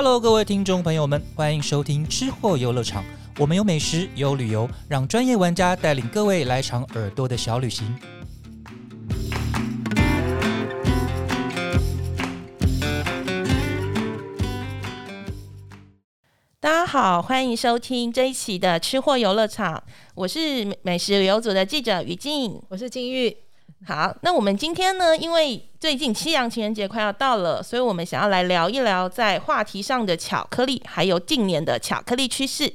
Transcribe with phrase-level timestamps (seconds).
[0.00, 3.04] Hello，各位听众朋友们，欢迎收听吃货游乐场。
[3.36, 7.98] 我们有美食，有旅游，让专业玩家带领各位来场耳朵的小旅行。
[16.60, 19.82] 大家好，欢迎收听这一期的吃货游乐场，
[20.14, 22.62] 我是美美食旅游组的记者于静。
[22.68, 23.36] 我是金玉。
[23.86, 32.70] 好，那我们今天呢，因为最近西洋情人节快要到了，所以我们想要来聊一聊在话题上的巧克力，还有近年的巧克力趋势。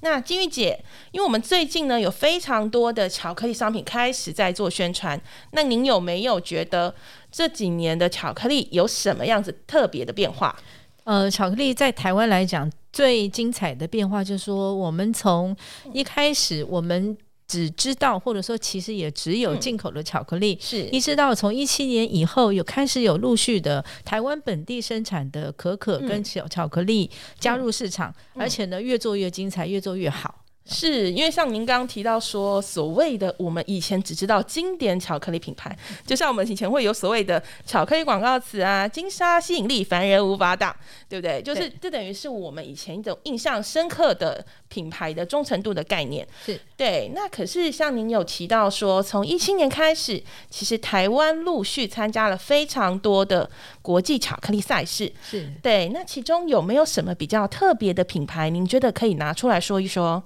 [0.00, 6.92] 那金玉姐，因为我们最近呢有非常多的巧克力商品开始在做宣传，那您有没有觉得
[7.30, 10.56] 这几年的巧克力有什么样子特别的变化？
[11.04, 15.54] 呃，巧克力在台湾来讲最精彩的变化，就是说我们从
[15.92, 17.16] 一开始我们。
[17.46, 20.84] 只知道，或者说其实也只有进口的巧克力，是。
[20.88, 30.42] 一直到从一七年以后，有开始有陆续的台湾本地生产的可可跟巧巧克力加入市场，而且呢越做越精彩，越做越好。
[30.68, 40.74] 是因为像您刚刚提到说，所谓的我们以前只知道经典巧克力品牌，就像我们以前会有所谓的巧克力广告词啊，金沙吸引力，凡人无法挡，
[41.08, 41.40] 对不对？
[41.40, 46.26] 就是这等于是我们以前一种印象深刻的品牌的忠诚度的概念。
[46.44, 47.12] 是对。
[47.14, 50.20] 那可是像您有提到说，从一七年开始，
[50.50, 53.48] 其实台湾陆续参加了非常多的
[53.82, 55.12] 国际巧克力赛事。
[55.22, 55.90] 是对。
[55.90, 60.20] 那其中有没有什么比较特别的品牌，您觉得可以拿出来说一说？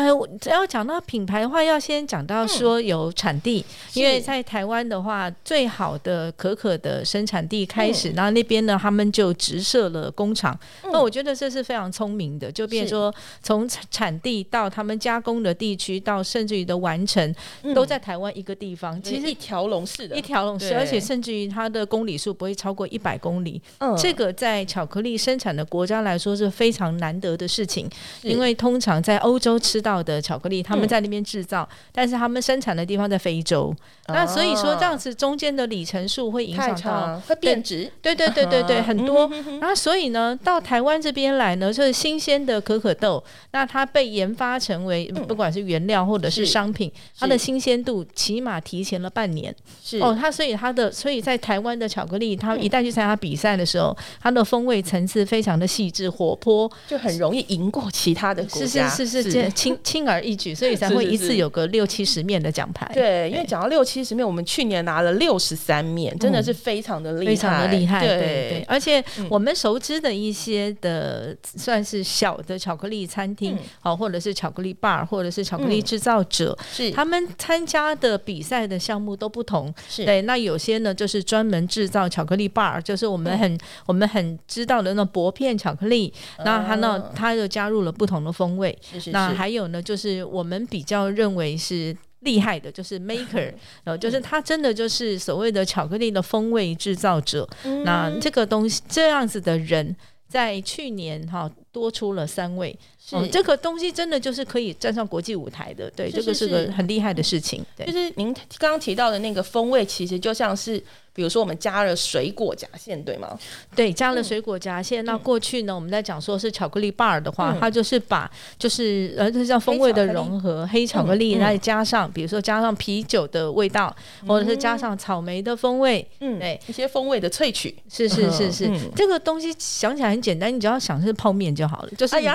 [0.00, 3.62] 呃，只要讲到品牌的话，要先讲到说有产地，
[3.92, 10.58] 因为在台湾的话，最好的可可的生产地开始，然后那边呢，他们就直设了工厂。
[10.92, 17.34] 那我觉得这是非常聪明的，就变说从产地到他们加工的地区，到甚至于的完成，
[17.74, 19.00] 都在台湾一个地方。
[19.02, 23.60] 其实一条龙式的，一条龙式，而且甚至于它的公里数不会超过一百公里。
[23.78, 27.86] 嗯，这个在巧克力生产的国家来说是非常难得的事情，
[28.22, 29.89] 因为通常在欧洲吃到。
[29.90, 33.74] 到的巧克力，他们在那边制造，但是他们生产的地方在非洲，
[34.08, 39.28] 那所以说这样子中间的里程数会影响到会变质，对对对对对，很多。
[39.60, 49.54] 然后所以呢，到台湾这边来呢，就是新鲜的可可豆，那它被研发成为不管是原料或者是商品，它的新鲜度起码提前了半年。
[49.82, 49.98] 是。
[49.98, 58.88] 哦，它所以它的所以在台湾的巧克力，它一旦去参加比赛的时候，它的风味层次非常的细致活泼，就很容易赢过其他的国家。
[58.88, 59.50] 是是是是，
[59.84, 60.00] 轻。
[60.00, 62.90] 轻而易举，所以才会一次有个六七十面的奖牌。
[62.94, 68.00] 对，因为讲到六七十面，我们去年拿了六十三面，真的是非常的厉害，非常的厉害。
[68.00, 79.70] 对对，而且我们熟知的一些的算是小的巧克力餐厅，好，或者是巧克力 bar，或者是巧克力制造者，是他们参加的比赛的项目都不同。
[79.86, 86.10] 是对，那有些呢就是专门制造巧克力 bar，就是我们很我们很知道的那种薄片巧克力，
[86.44, 88.76] 那它呢，它又加入了不同的风味。
[89.12, 89.59] 那还有。
[89.68, 93.52] 呢，就是我们比较认为是厉害的，就是 maker，
[93.84, 97.48] 然后就是他真的就是所谓的巧克力的风味制造者。
[97.84, 99.94] 那这个东西这样子的人，
[100.28, 102.76] 在去年哈多出了三位。
[103.12, 107.64] 哦，这个东西真的就是可以站上国际舞台的，对，这个是个很厉害的事情。
[107.76, 110.82] 对，就是您刚刚提到的那个风味，其实就像是。
[111.20, 113.38] 比如说，我们加了水果夹馅，对吗？
[113.76, 115.04] 对，加了水果夹馅。
[115.04, 123.94] 那过去呢，我们在讲说是巧克力 bar 的话，它就是把就是呃，这叫风味的融合，黑巧克力再加上，比如说加上啤酒的味道，
[124.26, 127.76] 或者是加上草莓的风味，嗯，对，一些风味的萃取。
[127.90, 132.26] 是是是是，这个东西想起来很简单，你只要想是泡面就好了，就是你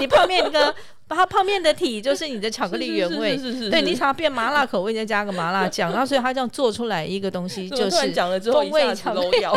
[0.00, 0.74] 你泡面一个。
[1.08, 3.36] 它泡面的体就是你的巧克力原味，
[3.70, 8.12] 对你想要变麻辣口味，再加个麻辣酱， 然后所以它这样做出来一个东西就是
[8.50, 9.52] 风味巧克力， 要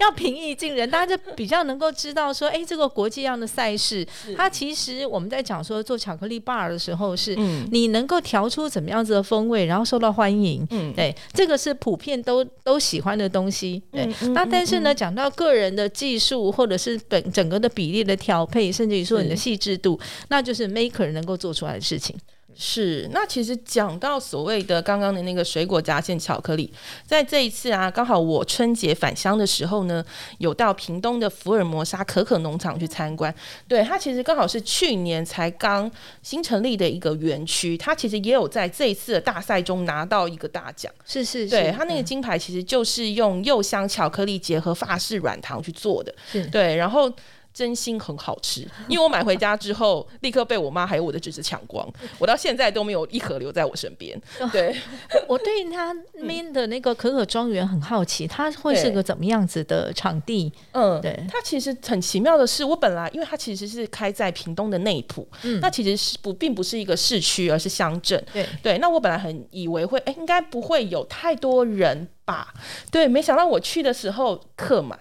[0.00, 4.04] 要平易近人，大家就比较能够知道说，哎，这个国际样的赛事，
[4.36, 7.36] 它其实我们在讲说做巧克力 bar 的时候，是
[7.70, 14.12] 你能够调出怎么样子的风味，然后受到欢迎，嗯，对，这个是普遍都都喜欢的东西，对。
[14.32, 19.98] 那但是呢，讲到个人的技术或者是本整个的比例的调配，甚至于说你的细致度。
[20.28, 22.16] 那就是 maker 能够做出来的事情。
[22.56, 26.72] 是，那其实讲到所谓的刚刚的那个水果夹馅巧克力，
[27.04, 30.04] 在这一次啊，刚好我春节返乡的时候呢，
[30.38, 33.34] 有到屏东的福尔摩沙可可农场去参观。
[33.66, 35.90] 对，它其实刚好是去年才刚
[36.22, 40.92] 新成立的一个园区，它其实也有在这一次的大赛中拿到一个大奖。
[41.04, 46.14] 是是，对，它那个金牌其实就是用柚香巧克力结合法式软糖去做的。
[46.30, 47.12] 是对，然后。
[47.54, 54.20] 真心很好吃，因为我买回家之后，立刻被我妈还有我的侄子抢光，我到现在都没有一盒留在我身边。
[54.50, 54.76] 对，
[55.28, 60.52] 我对他那边的那个可可庄园很好奇，它会是个怎么样子的场地？
[60.72, 68.20] 嗯，对，它其实很奇妙的是，我本来因为它其实是开在屏东的内埔，嗯，那其实是不并不是一个市区，而是乡镇。
[68.32, 72.52] 对对，那我本来很以为会，哎，应该不会有太多人吧？
[72.90, 74.98] 对，没想到我去的时候客满。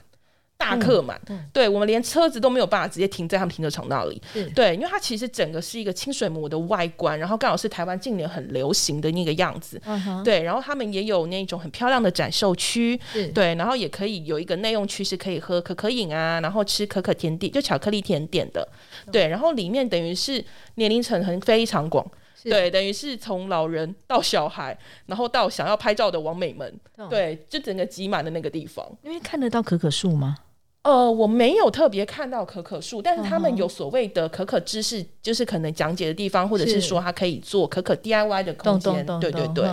[0.63, 1.19] 大客满，
[1.51, 4.21] 对我们连车子都没有办法直接停在他们停车场那里。
[4.55, 9.81] 对，因为它其实整个是一个清水模的外观，然后刚好是台湾近年很流行的那个样子。
[10.23, 12.99] 对，然后他们也有那种很漂亮的展售区。
[13.33, 18.67] 对，然后也可以有一个内用区是可以喝可可饮啊，然后吃可可甜点，就巧克力甜点的。
[19.11, 20.43] 对，然后里面等于是
[20.75, 22.05] 年龄层很非常广。
[22.43, 26.77] 对，等于是从老人到小孩，然后到想要拍照的王美们，
[27.09, 28.85] 对，就整个挤满的那个地方。
[29.01, 30.35] 因为看得到可可树吗？
[30.83, 39.65] 呃，我没有特别看到可可树，但是他们有所谓的可可知识，就是可能讲解的地方，或者是说它可以做可可 DIY 的空间，对对对，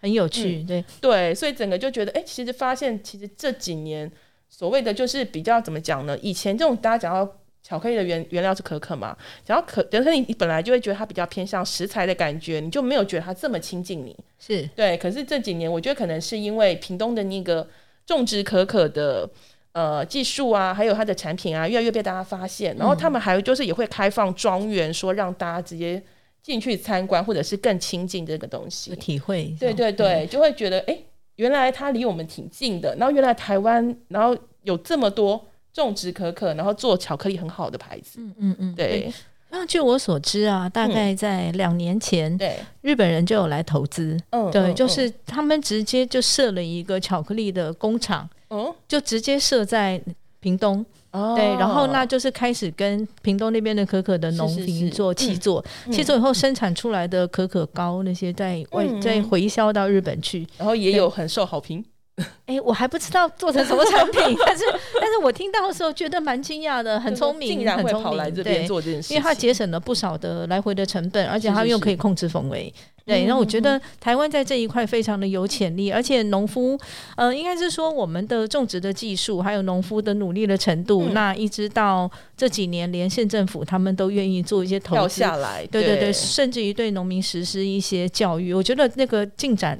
[0.00, 4.08] 很有趣，对对，所以整个就觉得，哎，其实发现，其实这几年
[4.48, 6.16] 所谓的就是比较怎么讲呢？
[6.22, 7.28] 以前这种大家讲到
[7.64, 9.16] 巧克力的原原料是可可嘛，
[9.46, 14.96] 然后可，等于你你本来就会觉得它比较偏向食材的感觉，你就没有觉得它这么亲近你，是对。
[14.96, 17.66] 可是这几年，我觉得可能是因为屏东的那个
[18.06, 19.28] 种植可可的。
[19.72, 22.76] 呃，技术啊，还有它的产品啊，越来越被大家发现。
[22.76, 26.02] 然后他们还有就是也会开放庄园，说让大家直接
[26.42, 29.54] 进去参观，或者是更亲近这个东西，体会。
[29.58, 30.98] 对对对，就会觉得哎，
[31.36, 32.94] 原来它离我们挺近的。
[32.96, 35.42] 然后原来台湾，然后有这么多
[35.72, 38.20] 种植可可，然后做巧克力很好的牌子。
[38.20, 39.10] 嗯嗯嗯，对。
[39.54, 44.18] 那据我所知啊，大概在两年前，对日本人就有来投资。
[44.30, 48.28] 嗯，对，就是他们直接就设了一个巧克力的工厂。
[48.52, 49.98] 哦，就直接设在
[50.40, 61.82] 屏东，对，然后那就是开始跟屏东那边的可可的农民做契作，契作以后生产出来的可可膏那些在外再回销到日本去，然后也有很受好评。
[62.44, 64.64] 哎，我还不知道做成什么产品， 但是
[65.00, 72.72] 但是我听到的时候觉得蛮惊讶的，很聪明，竟然会跑来这边做这件事，因为它节省了不少的来回的成本，而且它又可以控制风味。
[73.04, 76.78] 对，那我觉得台湾在这一块非常的有潜力，而且农夫，
[77.16, 89.76] 呃，应该是说我们的种植的技术，还有农夫的努力的程度，那一直到这几年，连县政府他们都愿意做一些投资下来，对对对，甚至于对农民实施一些教育，我觉得那个进展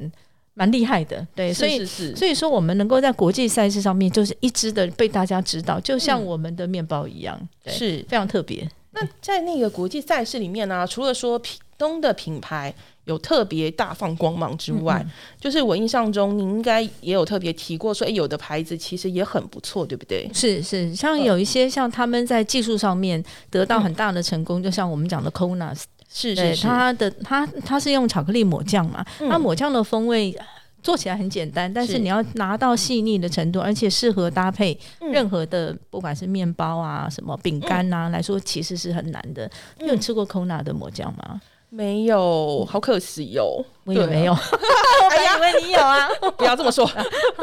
[0.55, 1.25] 蛮厉害的。
[1.33, 8.69] 对，所以所以说我们能够在国际赛事上面就是一直的被大家知道，就像我们的面包一样，是非常特别。
[8.91, 12.75] 那在那个国际赛事里面呢，除了说屏东的品牌。
[13.05, 15.05] 有特别大放光芒之外，
[15.41, 20.31] 就是我印象中，您应该也有特别提过，说哎，有的牌子其实也很不错，对不对？
[20.33, 30.37] 是是，像有一些像他们在技术上面得到很大的成功，就像我们讲的 Konas，是是是，它的它它是用巧克力抹酱嘛，它抹酱的风味
[30.83, 34.77] 做起来很简单，但是你要拿到细腻的程度，而且适合搭配
[35.13, 39.49] 任何的，不管是面包啊、什么饼干啊来说，其实是很难的。
[39.79, 41.41] 你有吃过 Kona 的抹酱吗？
[41.75, 43.65] 没有，好可惜哟。
[43.85, 46.09] 我也没有， 我以为你有啊！
[46.39, 46.89] 不要这么说。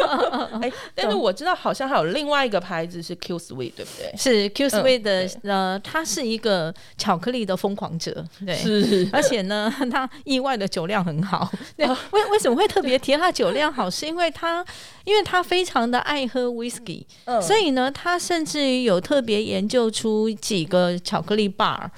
[0.61, 4.13] 哎，但是我知道好像还有另外一个牌子是 Q Sweet，对不对？
[4.17, 9.09] 是 Q Sweet 的，呃，他是一个巧克力的疯狂者，对，是。
[9.11, 11.49] 而且呢，他意外的酒量很好。
[11.75, 13.89] 对，为为什么会特别提他酒量好？
[13.89, 14.63] 是因为他，
[15.03, 17.03] 因为他非常的爱喝 Whisky，
[17.41, 21.89] 所以呢，他甚至于有特别研究出几个巧克力 bar，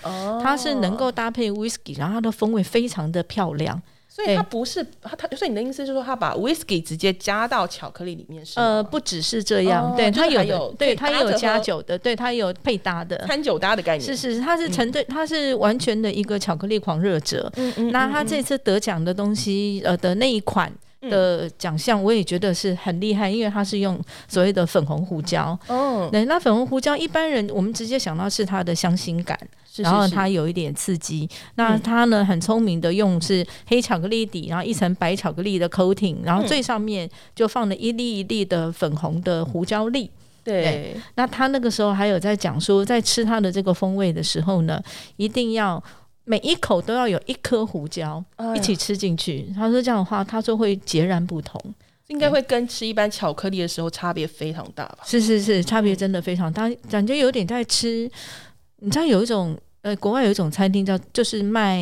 [0.41, 3.79] 它是能够搭配 Whisky，然后它的风味非常的漂亮。
[4.13, 8.59] 所以它不是它，它所以你的意思是说，它把 whisky 直接加到巧克力里面是？
[8.59, 14.05] 呃，不只是这样，对，它有，对，它有加酒的，对，它有配搭的，餐酒搭的概念。
[14.05, 17.49] 是是，它是成对，它是完全的一个巧克力狂热者。
[17.55, 17.91] 嗯嗯。
[17.93, 20.69] 那他这次得奖的东西，呃的那一款
[21.01, 25.57] 的奖项，我也觉得是很厉害，因为它是用所谓的粉红胡椒。
[25.67, 26.09] 哦。
[26.11, 29.37] 对，那粉红胡椒，一般人我们直接想到是它的香辛感。
[29.77, 40.11] 然后它有一点刺激，那它呢很聪明的用是黑巧克力底，然后一层白巧克力的 coating，然后最上面就放了一粒一粒的粉红的胡椒粒。
[40.43, 44.81] 对，那他那个时候还有在讲说，在吃它的这个风味的时候呢，
[45.15, 45.81] 一定要
[46.23, 48.23] 每一口都要有一颗胡椒
[48.55, 49.51] 一起吃进去。
[49.55, 51.59] 他说这样的话，他说会截然不同，
[52.07, 54.99] 应该会跟吃一般巧克力的时候差别非常大吧？
[55.05, 58.09] 是是是，差别真的非常大，感觉有点在吃。
[58.77, 61.81] 你知道有一种呃，国外有一种餐厅叫就是卖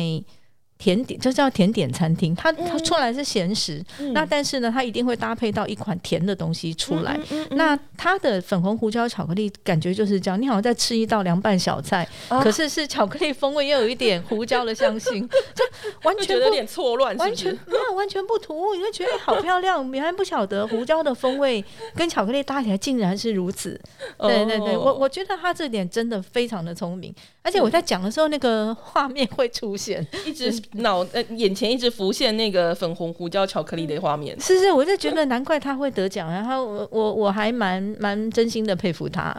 [0.80, 3.84] 甜点，就叫甜点餐厅，它它出来是咸食，
[4.14, 7.20] 那但是呢，它一定会搭配到一款甜的东西出来。
[7.50, 12.08] 那它的粉红胡椒巧克力感觉就是这样，你好像在吃一道凉拌小菜，
[12.42, 15.62] 可是是巧克力风味，又有一点胡椒的香辛， 就
[16.02, 19.88] 完全有点错乱，完全没有完全不突兀，你会觉得好漂亮。
[19.92, 21.62] 原来不晓得胡椒的风味
[21.94, 23.78] 跟巧克力搭起来竟然是如此。
[24.18, 30.50] 对对对，我我觉得他这点真的非常的聪明，而且我在讲的时候，那个画面会出现，一直。
[30.74, 39.34] 脑呃眼前一直浮现那个粉红胡椒巧克力的画面，是是，我就觉得难怪他会得奖，然后我我我还蛮蛮真心的佩服他。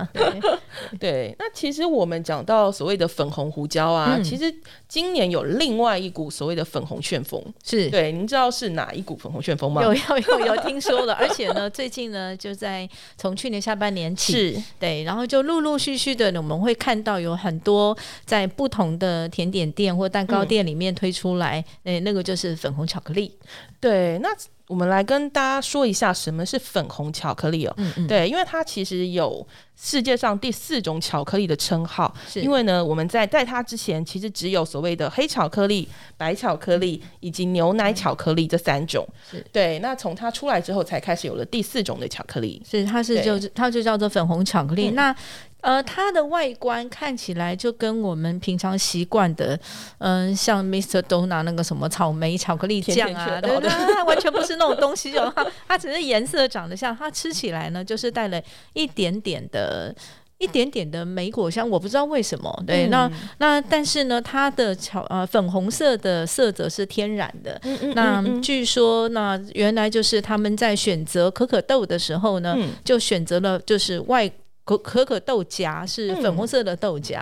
[1.00, 4.54] 对，那其实我们讲到所谓的粉红胡椒啊，其实
[4.90, 9.82] 今年有另外一股所谓的粉红旋风，是对，您知道是哪一股粉红旋风吗？
[9.82, 21.21] 有有有有听说了，而且呢，最近呢就在从去年下半年起，是对，然后就陆陆续续的我们会看到有很多在不同的甜点店或蛋糕店里面推出。
[21.22, 23.38] 出来，哎，那个就是粉红巧克力。
[23.80, 24.30] 对，那
[24.72, 27.74] 我们来跟大家说一下什么是粉红巧克力哦。
[27.76, 28.08] 嗯嗯。
[28.08, 32.14] 对，因为它其实有世界上第四种巧克力的称号。
[32.36, 39.06] 因为呢，我们在在它之前，其实只有所谓的黑巧克力、白巧克力以及牛奶巧克力这三种。
[39.30, 39.46] 是。
[39.52, 42.62] 对，那从它出来之后，才开始有了第四种的巧克力。
[42.66, 44.92] 是，它是就它就叫做粉红巧克力。
[44.92, 45.14] 那
[45.62, 49.60] 呃，它的外观看起来就跟我们平常习惯的，
[50.00, 51.00] 嗯，像 Mr.
[51.04, 58.40] Dona 那个什么草莓巧克力酱啊，对对，它 完全不是那种东西就，它它只是颜色长得像，它吃起来呢就是带了
[58.74, 59.94] 一点点的、
[60.38, 62.64] 一点点的莓果香，我不知道为什么。
[62.68, 67.60] 对，那那但是呢，它的巧呃粉红色的色泽是天然的。
[67.64, 67.94] 嗯嗯。
[67.96, 74.32] 那据说那原来就是他们在选择可可豆的时候呢，就选择了就是外。
[74.64, 77.20] 可可可豆荚是粉红色的豆荚，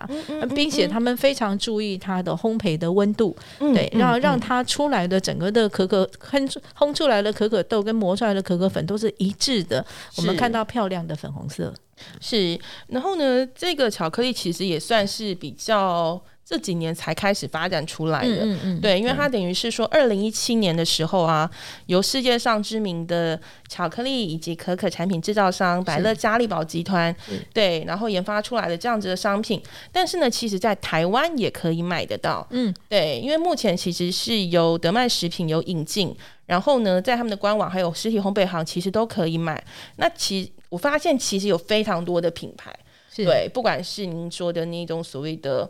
[0.54, 9.86] 并且他们非常注意它的烘焙的温度，对，然后让它出来的整个的可可烘烘出来的可可豆跟磨出来的可可粉都是一致的。
[10.18, 11.74] 我们看到漂亮的粉红色，
[12.20, 12.60] 是。
[12.88, 16.22] 然后呢，这个巧克力其实也算是比较。
[16.50, 18.44] 这几年才开始发展出来的，
[18.82, 21.48] 对，因为它等于是说，二零一七年的时候啊，
[21.86, 27.16] 由世界上知名的巧克力以及可可产品制造商百乐嘉利宝集团，
[27.54, 36.16] 对，然后研发出来的这样子的商品，但是呢，其实在台湾也可以买得到，嗯，对，因为目前其实是由德麦食品有引进，
[36.48, 39.64] 然后呢，在他们的官网还有实体烘焙行，其实都可以买。
[39.98, 42.74] 那其我发现其实有非常多的品牌，
[43.16, 45.70] 对，不管是您说的那种所谓的。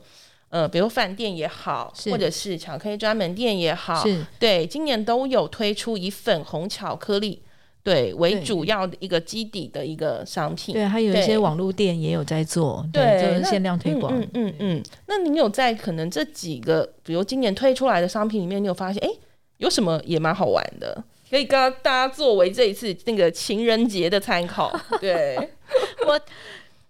[0.50, 4.04] 呃，比如饭店也好，或者是巧克力专门店也好，
[4.40, 7.44] 对，今年都有推出以粉红巧克力
[7.84, 10.74] 对为主要的一个基底的一个商品。
[10.74, 14.12] 对，还有一些网络店也有在做，对，就是限量推广。
[14.20, 14.84] 嗯嗯嗯。
[15.06, 19.10] 那你有在可能这几个，比如今年推出来的商品里面，你有发现，哎，
[19.58, 24.76] 有什么也蛮好玩的，可以跟大家作为这一次那个情人节的参考。
[25.00, 25.38] 对
[26.08, 26.20] 我。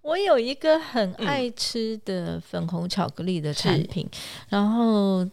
[0.02, 4.08] 我有一个很爱吃的粉红巧克力的产品，
[4.48, 5.28] 然后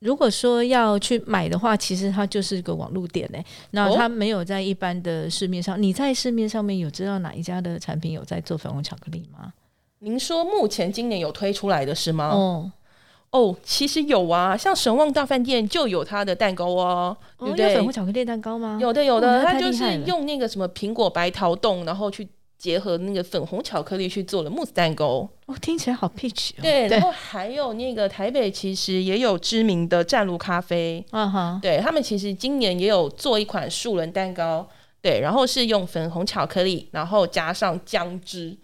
[0.00, 3.44] 如果说要去买的话，其实它就是一个网络店嘞。
[3.70, 9.52] 那它没有在一般的市面上，你在市面上面有知道哪一家的产品有在做粉红巧克力吗？
[10.00, 12.28] 您说目前今年有推出来的是吗？
[12.28, 12.72] 哦
[13.30, 18.78] 哦，其实有啊，像神旺大饭店就有它的蛋糕哦，有粉红巧克力蛋糕吗？
[18.80, 22.28] 有的有的，它就是用那个什么苹果白桃冻，然后去。
[22.60, 26.50] 结合那个粉红巧克力去做了慕斯蛋糕，哦，听起来好 peach。
[26.60, 34.68] 对，然后还有那个台北其实也有知名的湛卢咖啡，嗯哼，对他们其实今年也有做一款树人蛋糕，
[35.00, 38.54] 对，然后是用粉红巧克力，然后加上姜汁，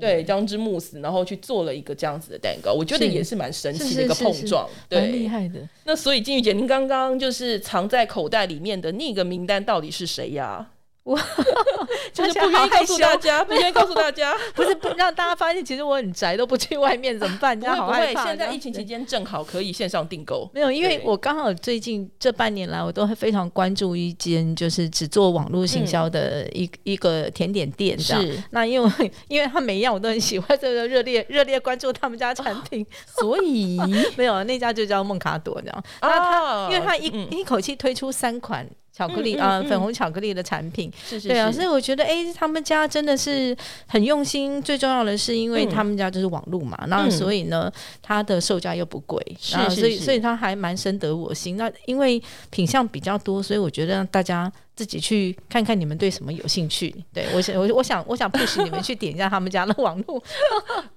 [0.00, 5.60] 对，姜汁慕斯，然后去做了一个这样子的蛋糕，我觉得也是蛮神奇的一个碰撞，对，厉害的。
[5.84, 10.70] 那所以金玉姐，您刚刚就是藏在口袋里面的那个名单到底是谁呀？
[11.08, 11.18] 我
[12.12, 17.58] 就是 不愿意告诉大家， 不愿意告诉大家，不是不让大家发现，其实我很宅，都不去外面，怎么办？
[17.58, 18.26] 这样好害怕。
[18.26, 20.50] 现在疫情期间正好可以线上订购。
[20.52, 27.98] 没有，因为我刚好最近这半年来，我都非常关注一间就是只做网络行销的一一个甜点店。
[27.98, 32.86] 是，那因为因为他每一样我都很喜欢，这个热烈热烈关注他们家产品，
[33.18, 33.78] 所以
[34.16, 35.84] 没有那家就叫梦卡朵这样。
[36.02, 38.68] 那他因为他一一口气推出三款。
[38.98, 44.60] 巧克力啊，粉红巧克力的产品，对啊，所以我觉得，哎，他们家真的是很用心。
[44.60, 49.22] 最重要的是，因为他们家就是网络嘛，那所以呢，它的售价又不贵，
[49.54, 51.56] 啊，所以所以它还蛮深得我心。
[51.56, 56.92] 那因为品相比较多，所以我觉得大家自己去看看你们对什么有兴趣。
[57.14, 60.20] 对我想，我我想，我想不使你们去点一下 他们家的网络。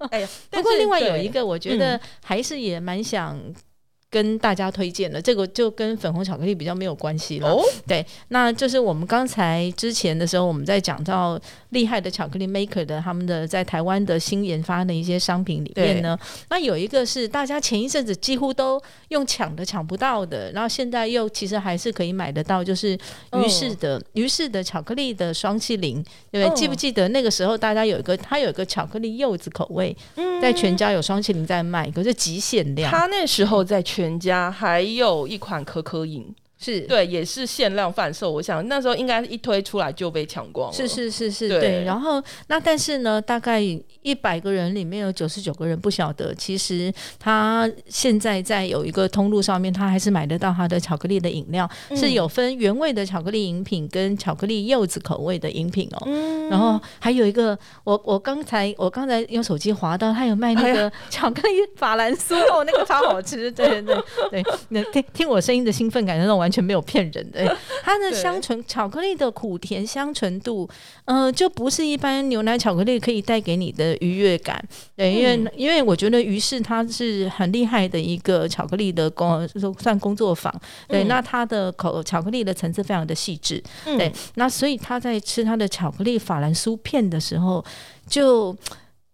[0.10, 3.40] 哎呀， 不过另外有一个，我觉得还是也蛮想。
[4.12, 7.50] 跟大家推荐的，这个就跟粉红巧克力比较没有关系了。
[7.50, 11.40] 哦，对，那就是我们刚才之前的时候，我们在讲到
[11.70, 22.94] 厉害的巧克力 maker 的他们的在台湾的新研发的一些商品里面呢，那有一个是大家前一阵子几乎都用抢的抢不到的，然后现在又其实还是可以买得到，就是
[23.42, 26.60] 于是的于是的巧克力的双气灵，对不对？
[26.60, 29.96] 记不记得那个时候大家有一个它有一个巧克力柚子口味，
[30.42, 32.92] 在全家有双气灵在卖，可是极限量。
[32.92, 36.36] 他那时候在全全家还有一款可可饮。
[36.62, 38.32] 是对，也是限量贩售。
[38.32, 40.74] 我想那时候应该一推出来就被抢光了。
[40.74, 41.84] 是是是是，对。
[41.84, 43.60] 然后那但是呢，大概
[44.04, 56.04] 一百个人里面有九十九个人不晓得，其实他现在在有一个通路上面，他还是买得到他的巧克力的饮料，是有分原味的巧克力饮品跟巧克力柚子口味的饮品哦。
[56.06, 56.48] 嗯。
[56.48, 63.52] 然后还有一个，我我刚才我刚才用手机滑到，他有卖那个巧克力法兰酥哦，那个超好吃。
[63.52, 63.96] 对对
[64.30, 66.51] 对，那听听我声音的兴奋感，那种完。
[66.52, 70.70] 全没有骗人的， 它的香醇巧克力的苦甜香醇度，
[71.06, 74.64] 呃，就不是一般牛奶巧克力可以带给你的愉悦感。
[74.96, 79.48] 对，因为因为我觉得于是它是很厉害的一个巧克力的工，
[79.80, 80.54] 算工作坊。
[80.88, 83.64] 对，那它的口巧克力的层次非常的细致。
[83.86, 87.64] 对，那所以他在吃他的巧克力法兰酥片的时候，
[88.08, 88.52] 就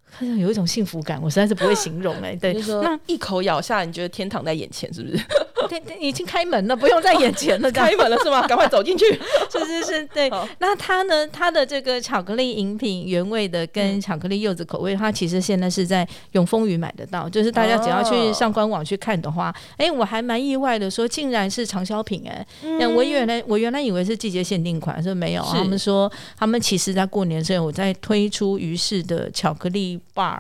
[0.10, 2.36] 好 像有一种幸福感，我实在是不会形容哎。
[2.36, 5.24] 对，那一口咬下，你觉得天堂在眼前，是不是？
[5.68, 7.72] 对，已经开门了，不用在眼前了。
[7.72, 8.46] 开门了是吗？
[8.48, 9.06] 赶快走进去。
[9.52, 10.30] 是是是，对。
[10.60, 11.28] 那它呢？
[11.28, 17.28] 它的这个巧克力饮品原味的跟巧克力柚子口味，它其实现在是在永丰鱼买得到。
[17.30, 22.46] 就是大家只要去上官网去看的话，哎，我还蛮意外的，说竟然是畅销品哎。
[22.80, 25.44] 那我原来我原来以为是季节限定款，说没有。
[25.44, 30.40] 他们说他们其实在过年的时候，我在推出于是的巧克力 bar。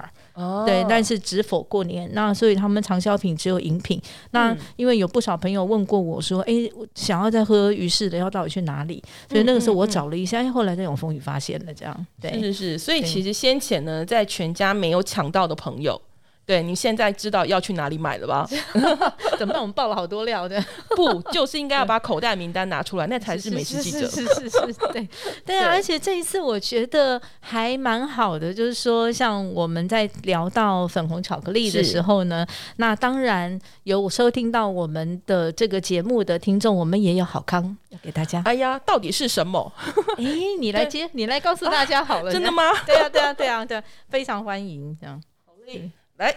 [0.65, 4.01] 对，但是只否过年，那所以他们长销品只有饮品。
[4.31, 6.53] 那因为有不少朋友问过我说，哎，
[6.93, 9.03] 想要再喝鱼氏的，要到底去哪里？
[9.29, 12.07] 所以那个时候我找了一下，后来在永丰宇发现了这样。
[12.21, 12.77] 对，是是是。
[12.77, 15.99] 所以其实先前呢，在全家没有抢到的朋友。
[16.47, 18.47] 对你现在知道要去哪里买了吧？
[19.37, 19.61] 怎么办？
[19.61, 20.63] 我们爆了好多料的，
[20.95, 24.07] 不就是应该要把口袋名单拿出来，那才是美食记者。
[24.07, 25.05] 是是是，对
[25.45, 25.69] 对啊！
[25.69, 38.41] 而且这一次我觉得还蛮好的，就是说，像我们在聊到粉红巧克力的时候呢，那当然有收听到我们的这个节目的听众，我们也有好康要给大家。
[38.45, 39.69] 哎呀，到底是什么？
[40.17, 40.23] 哎，
[40.61, 42.31] 你来接，你来告诉大家好了。
[42.31, 42.63] 真的吗？
[42.85, 45.21] 对啊，对啊，对啊，对，非常欢迎这样。
[45.45, 45.91] 好嘞。
[46.17, 46.35] 来，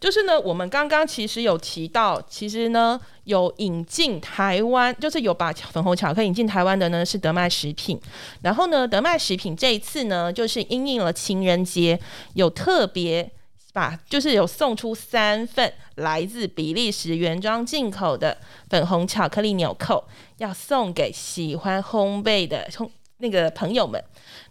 [0.00, 8.00] 就是呢，我们刚刚其实有提到，其实呢有引进台湾，就是有把粉红巧克力引进台湾的呢是德麦食品。
[8.42, 11.98] 然后呢，德麦食品这一次呢，就是因应了情人节，
[12.34, 13.28] 有特别
[13.72, 18.38] 把，就是有送出三份来自比利时原装进口的
[18.70, 20.04] 粉红巧克力纽扣，
[20.36, 22.68] 要送给喜欢烘焙的
[23.18, 24.02] 那个朋友们。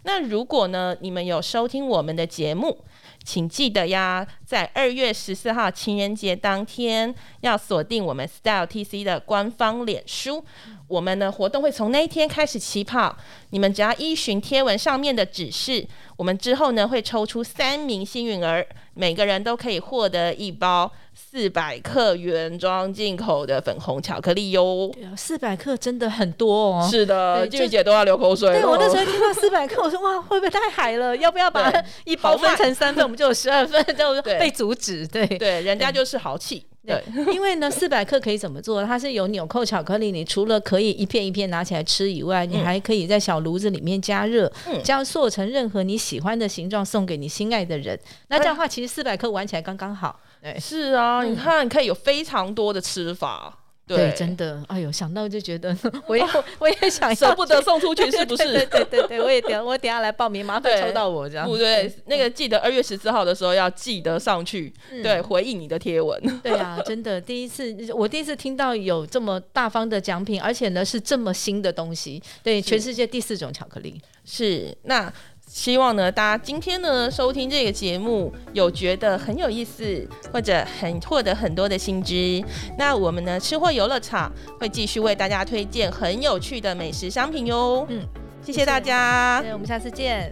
[0.04, 2.84] 那如果呢，你们有收听我们的节目？
[3.24, 10.42] 请记得呀，在二月十四号情人节当天，要锁定我们 Style TC 的官方脸书。
[10.88, 13.16] 我们的活动会从那一天开始起跑，
[13.50, 20.90] 你们只要依循贴文上面的指示，我们之后呢会抽出三名幸运儿，每个人都可以获得一包。
[21.30, 26.88] 四百克原装进口的粉红巧克力哟，四百克真的很多哦。
[26.88, 28.52] 是的，俊姐都要流口水。
[28.52, 31.16] 对我那时候听到四百克，我说哇，会不会太海了？
[31.16, 31.72] 要不要把
[32.04, 33.02] 一包分成三份？
[33.02, 35.04] 我们就有十二份， 就被阻止。
[35.08, 36.64] 对对，人家就是豪气。
[36.88, 38.82] 对， 因为呢，四百克可以怎么做？
[38.84, 44.50] 它是有纽扣巧克力，你除了可以一片一片拿起来吃以外，你还可以在小炉子里面加热，
[44.82, 47.98] 这样做成任何你喜欢的形状，送给你心爱的人。
[48.28, 50.18] 那这样的话，其实四百克玩起来刚刚好。
[50.58, 53.57] 是啊，你看可以有非常多的吃法，
[53.96, 56.24] 对，真的，哎呦，想到就觉得 我也
[56.58, 58.44] 我也想舍不得送出去，是不是？
[58.52, 61.46] 对对对对，我也等我等下来报名，麻烦抽到我这样。
[61.46, 64.72] 不对，那个记得二月十四号的时候要记得上去，
[65.02, 66.20] 对，回应你的贴文。
[66.42, 75.12] 对啊，真的，第一次我第一次听到有这么大方的奖品，而且呢是这么新的东西，对，全世界第四种巧克力是那。
[75.48, 82.44] 希望呢，大家今天呢收听这个节目，有觉得很有意思，或者很获得很多的新知。
[82.76, 84.30] 那我们呢，吃货游乐场
[84.60, 87.86] 会继续为大家推荐很有趣的美食商品哟。
[87.88, 88.06] 嗯，
[88.42, 90.30] 谢谢大家，我们下次见。